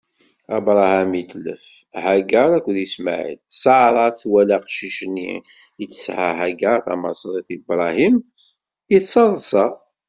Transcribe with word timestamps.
Abṛaham 0.55 1.11
itlef, 1.21 1.65
Hagaṛ 2.03 2.49
akked 2.57 2.77
Ismaɛil, 2.85 3.39
Ṣara 3.61 4.05
twala 4.19 4.55
aqcic-nni 4.61 5.33
i 5.81 5.85
d-tesɛa 5.89 6.29
Hagaṛ 6.39 6.77
tamaṣrit 6.85 7.47
i 7.55 7.57
Abṛaham, 7.59 8.15
ittaḍṣa. 8.97 9.65